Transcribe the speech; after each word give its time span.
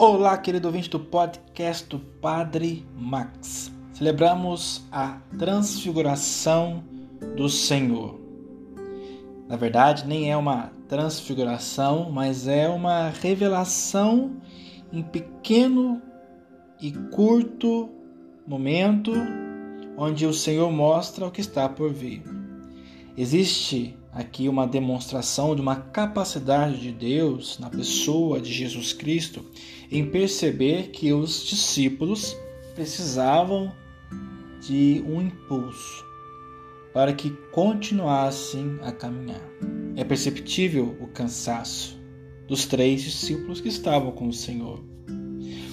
Olá, 0.00 0.38
querido 0.38 0.68
ouvinte 0.68 0.88
do 0.88 1.00
podcast 1.00 1.84
do 1.88 1.98
Padre 1.98 2.86
Max. 2.96 3.72
Celebramos 3.92 4.86
a 4.92 5.18
transfiguração 5.36 6.84
do 7.36 7.48
Senhor. 7.48 8.16
Na 9.48 9.56
verdade, 9.56 10.06
nem 10.06 10.30
é 10.30 10.36
uma 10.36 10.70
transfiguração, 10.86 12.12
mas 12.12 12.46
é 12.46 12.68
uma 12.68 13.08
revelação 13.08 14.36
em 14.92 15.02
pequeno 15.02 16.00
e 16.80 16.92
curto 16.92 17.90
momento 18.46 19.12
onde 19.96 20.24
o 20.26 20.32
Senhor 20.32 20.70
mostra 20.70 21.26
o 21.26 21.30
que 21.32 21.40
está 21.40 21.68
por 21.68 21.92
vir. 21.92 22.22
Existe 23.16 23.98
aqui 24.18 24.48
uma 24.48 24.66
demonstração 24.66 25.54
de 25.54 25.62
uma 25.62 25.76
capacidade 25.76 26.80
de 26.80 26.90
Deus 26.90 27.56
na 27.60 27.70
pessoa 27.70 28.40
de 28.40 28.52
Jesus 28.52 28.92
Cristo 28.92 29.44
em 29.92 30.10
perceber 30.10 30.88
que 30.88 31.12
os 31.12 31.46
discípulos 31.46 32.36
precisavam 32.74 33.72
de 34.60 35.04
um 35.06 35.22
impulso 35.22 36.04
para 36.92 37.12
que 37.12 37.30
continuassem 37.52 38.80
a 38.82 38.90
caminhar. 38.90 39.48
É 39.94 40.02
perceptível 40.02 40.96
o 41.00 41.06
cansaço 41.06 41.96
dos 42.48 42.66
três 42.66 43.02
discípulos 43.02 43.60
que 43.60 43.68
estavam 43.68 44.10
com 44.10 44.26
o 44.26 44.32
Senhor. 44.32 44.82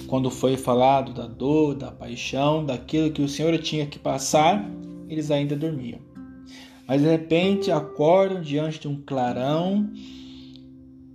Quando 0.06 0.30
foi 0.30 0.56
falado 0.56 1.12
da 1.12 1.26
dor, 1.26 1.74
da 1.74 1.90
paixão, 1.90 2.64
daquilo 2.64 3.10
que 3.10 3.22
o 3.22 3.28
Senhor 3.28 3.58
tinha 3.58 3.86
que 3.86 3.98
passar, 3.98 4.64
eles 5.08 5.32
ainda 5.32 5.56
dormiam. 5.56 6.05
Mas 6.86 7.02
de 7.02 7.08
repente 7.08 7.70
acordam 7.70 8.40
diante 8.40 8.80
de 8.80 8.88
um 8.88 9.00
clarão 9.00 9.90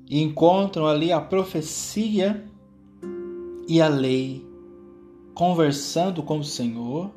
e 0.09 0.21
encontram 0.21 0.85
ali 0.85 1.11
a 1.11 1.21
profecia 1.21 2.44
e 3.67 3.81
a 3.81 3.88
lei 3.88 4.45
conversando 5.33 6.22
com 6.22 6.39
o 6.39 6.44
Senhor 6.44 7.11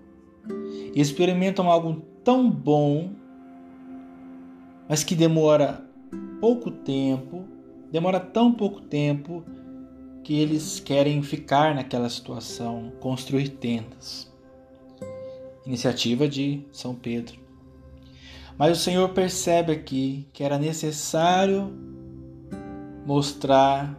e 0.94 1.00
experimentam 1.00 1.68
algo 1.68 2.00
tão 2.22 2.48
bom, 2.48 3.10
mas 4.88 5.02
que 5.02 5.16
demora 5.16 5.84
pouco 6.40 6.70
tempo, 6.70 7.44
demora 7.90 8.20
tão 8.20 8.52
pouco 8.52 8.80
tempo 8.80 9.42
que 10.22 10.38
eles 10.40 10.80
querem 10.80 11.22
ficar 11.22 11.74
naquela 11.74 12.08
situação, 12.08 12.92
construir 13.00 13.48
tendas. 13.48 14.32
Iniciativa 15.66 16.28
de 16.28 16.62
São 16.70 16.94
Pedro. 16.94 17.43
Mas 18.56 18.78
o 18.78 18.80
Senhor 18.80 19.08
percebe 19.08 19.72
aqui 19.72 20.28
que 20.32 20.44
era 20.44 20.58
necessário 20.58 21.72
mostrar 23.04 23.98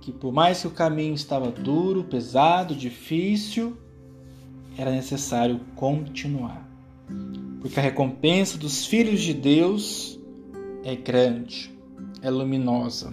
que, 0.00 0.10
por 0.10 0.32
mais 0.32 0.60
que 0.60 0.66
o 0.66 0.70
caminho 0.70 1.14
estava 1.14 1.50
duro, 1.50 2.04
pesado, 2.04 2.74
difícil, 2.74 3.76
era 4.76 4.90
necessário 4.90 5.60
continuar. 5.76 6.66
Porque 7.60 7.78
a 7.78 7.82
recompensa 7.82 8.56
dos 8.56 8.86
filhos 8.86 9.20
de 9.20 9.34
Deus 9.34 10.18
é 10.82 10.96
grande, 10.96 11.70
é 12.22 12.30
luminosa. 12.30 13.12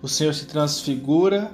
O 0.00 0.08
Senhor 0.08 0.32
se 0.32 0.46
transfigura, 0.46 1.52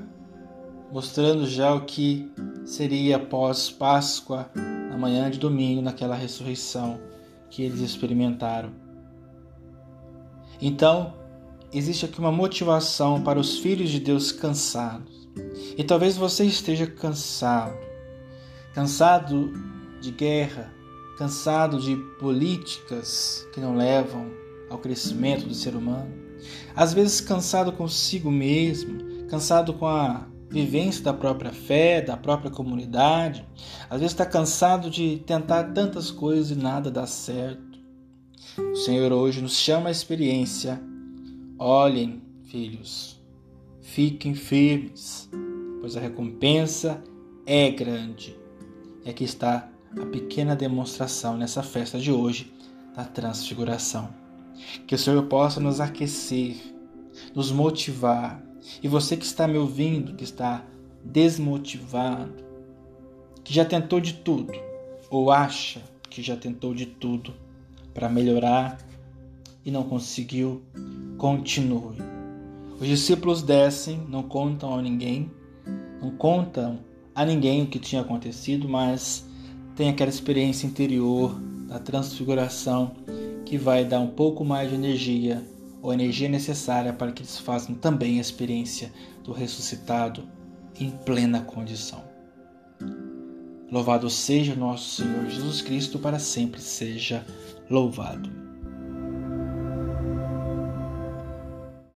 mostrando 0.93 1.47
já 1.47 1.75
o 1.75 1.85
que 1.85 2.31
seria 2.65 3.17
após 3.17 3.69
Páscoa, 3.69 4.49
na 4.55 4.97
manhã 4.97 5.29
de 5.29 5.39
domingo, 5.39 5.83
naquela 5.83 6.15
ressurreição 6.15 6.99
que 7.51 7.63
eles 7.63 7.81
experimentaram. 7.81 8.73
Então, 10.61 11.15
existe 11.73 12.05
aqui 12.05 12.19
uma 12.19 12.33
motivação 12.33 13.23
para 13.23 13.39
os 13.39 13.59
filhos 13.59 13.91
de 13.91 14.01
Deus 14.01 14.33
cansados. 14.33 15.29
E 15.77 15.85
talvez 15.85 16.17
você 16.17 16.45
esteja 16.45 16.87
cansado, 16.87 17.79
cansado 18.75 19.53
de 20.01 20.11
guerra, 20.11 20.73
cansado 21.17 21.81
de 21.81 21.97
políticas 22.19 23.47
que 23.53 23.61
não 23.61 23.77
levam 23.77 24.31
ao 24.69 24.79
crescimento 24.79 25.47
do 25.47 25.55
ser 25.55 25.75
humano, 25.75 26.13
às 26.75 26.93
vezes 26.93 27.21
cansado 27.21 27.73
consigo 27.73 28.31
mesmo, 28.31 29.27
cansado 29.29 29.73
com 29.75 29.87
a 29.87 30.27
vivência 30.51 31.05
da 31.05 31.13
própria 31.13 31.53
fé, 31.53 32.01
da 32.01 32.17
própria 32.17 32.51
comunidade. 32.51 33.47
Às 33.89 34.01
vezes 34.01 34.13
está 34.13 34.25
cansado 34.25 34.91
de 34.91 35.19
tentar 35.27 35.73
tantas 35.73 36.11
coisas 36.11 36.51
e 36.51 36.55
nada 36.55 36.91
dá 36.91 37.07
certo. 37.07 37.79
O 38.59 38.77
Senhor 38.77 39.13
hoje 39.13 39.41
nos 39.41 39.57
chama 39.57 39.89
à 39.89 39.93
experiência. 39.93 40.81
Olhem, 41.59 42.23
filhos, 42.45 43.21
fiquem 43.83 44.35
firmes, 44.35 45.29
pois 45.81 45.97
a 45.97 46.01
recompensa 46.01 47.03
é 47.45 47.71
grande. 47.71 48.37
E 49.05 49.11
aqui 49.11 49.25
está 49.25 49.69
a 49.97 50.07
pequena 50.07 50.55
demonstração 50.55 51.37
nessa 51.37 51.63
festa 51.63 51.99
de 51.99 52.13
hoje 52.13 52.53
da 52.95 53.05
transfiguração. 53.05 54.09
Que 54.87 54.95
o 54.95 54.99
Senhor 54.99 55.23
possa 55.25 55.61
nos 55.61 55.81
aquecer, 55.81 56.57
nos 57.35 57.51
motivar, 57.53 58.43
e 58.83 58.89
você 58.89 59.17
que 59.17 59.25
está 59.25 59.47
me 59.47 59.59
ouvindo, 59.59 60.15
que 60.15 60.25
está 60.25 60.65
desmotivado, 61.05 62.45
que 63.45 63.53
já 63.55 63.65
tentou 63.65 64.01
de 64.01 64.15
tudo, 64.15 64.53
ou 65.11 65.31
acha 65.31 65.83
que 66.11 66.23
já 66.23 66.37
tentou 66.37 66.75
de 66.75 66.87
tudo 66.87 67.33
para 67.95 68.09
melhorar 68.09 68.79
e 69.65 69.71
não 69.71 69.83
conseguiu, 69.83 70.63
continue. 71.17 71.99
Os 72.81 72.87
discípulos 72.87 73.43
descem, 73.43 74.01
não 74.09 74.23
contam 74.23 74.79
a 74.79 74.83
ninguém, 74.83 75.31
não 76.01 76.11
contam 76.11 76.79
a 77.15 77.25
ninguém 77.25 77.63
o 77.63 77.67
que 77.67 77.79
tinha 77.79 78.03
acontecido, 78.03 78.69
mas 78.69 79.27
tem 79.75 79.89
aquela 79.89 80.11
experiência 80.11 80.67
interior 80.67 81.35
da 81.67 81.79
transfiguração 81.79 82.93
que 83.45 83.59
vai 83.59 83.85
dar 83.85 84.01
um 84.01 84.09
pouco 84.09 84.45
mais 84.45 84.69
de 84.69 84.75
energia 84.75 85.43
ou 85.83 85.93
energia 85.93 86.29
necessária 86.29 86.93
para 86.93 87.13
que 87.13 87.23
eles 87.23 87.39
façam 87.39 87.75
também 87.75 88.19
a 88.19 88.21
experiência 88.21 88.93
do 89.23 89.33
ressuscitado 89.33 90.29
em 90.79 90.91
plena 90.91 91.41
condição. 91.41 92.03
Louvado 93.71 94.09
seja 94.09 94.55
nosso 94.55 95.03
Senhor 95.03 95.29
Jesus 95.29 95.61
Cristo, 95.61 95.99
para 95.99 96.19
sempre 96.19 96.61
seja 96.61 97.25
louvado. 97.69 98.48